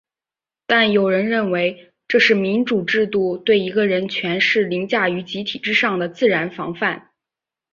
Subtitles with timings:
[0.65, 7.11] 但有人认为这是民主制度对一个人权势凌驾于集体之上的自然防范。